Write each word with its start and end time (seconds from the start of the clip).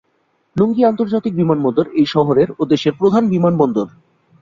লুঙ্গি 0.55 0.83
আন্তর্জাতিক 0.85 1.33
বিমানবন্দর 1.35 1.85
এই 1.93 2.05
শহরের 2.05 2.49
ও 2.59 2.63
দেশের 2.65 2.93
প্রধান 2.99 3.23
বিমানবন্দর। 3.29 3.87